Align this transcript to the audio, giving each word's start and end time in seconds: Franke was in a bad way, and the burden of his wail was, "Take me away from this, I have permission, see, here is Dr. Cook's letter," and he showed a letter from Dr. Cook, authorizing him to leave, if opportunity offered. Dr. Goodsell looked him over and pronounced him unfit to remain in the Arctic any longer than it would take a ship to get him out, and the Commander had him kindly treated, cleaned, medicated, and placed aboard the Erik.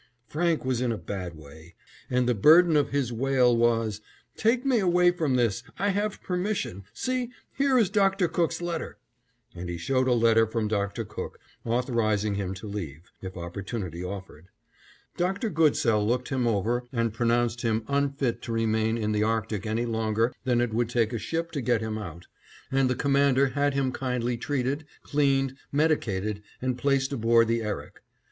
Franke 0.27 0.65
was 0.65 0.81
in 0.81 0.91
a 0.91 0.97
bad 0.97 1.37
way, 1.37 1.75
and 2.09 2.27
the 2.27 2.33
burden 2.33 2.75
of 2.75 2.89
his 2.89 3.13
wail 3.13 3.55
was, 3.55 4.01
"Take 4.35 4.65
me 4.65 4.79
away 4.79 5.11
from 5.11 5.35
this, 5.35 5.61
I 5.77 5.89
have 5.89 6.23
permission, 6.23 6.85
see, 6.91 7.29
here 7.55 7.77
is 7.77 7.91
Dr. 7.91 8.27
Cook's 8.27 8.63
letter," 8.63 8.97
and 9.53 9.69
he 9.69 9.77
showed 9.77 10.07
a 10.07 10.13
letter 10.13 10.47
from 10.47 10.67
Dr. 10.67 11.05
Cook, 11.05 11.37
authorizing 11.65 12.33
him 12.33 12.55
to 12.55 12.67
leave, 12.67 13.11
if 13.21 13.37
opportunity 13.37 14.03
offered. 14.03 14.47
Dr. 15.17 15.51
Goodsell 15.51 16.03
looked 16.03 16.29
him 16.29 16.47
over 16.47 16.83
and 16.91 17.13
pronounced 17.13 17.61
him 17.61 17.83
unfit 17.87 18.41
to 18.41 18.51
remain 18.51 18.97
in 18.97 19.11
the 19.11 19.21
Arctic 19.21 19.67
any 19.67 19.85
longer 19.85 20.33
than 20.45 20.61
it 20.61 20.73
would 20.73 20.89
take 20.89 21.13
a 21.13 21.19
ship 21.19 21.51
to 21.51 21.61
get 21.61 21.81
him 21.81 21.99
out, 21.99 22.25
and 22.71 22.89
the 22.89 22.95
Commander 22.95 23.49
had 23.49 23.75
him 23.75 23.91
kindly 23.91 24.35
treated, 24.35 24.83
cleaned, 25.03 25.55
medicated, 25.71 26.41
and 26.59 26.79
placed 26.79 27.13
aboard 27.13 27.47
the 27.47 27.61
Erik. 27.61 28.01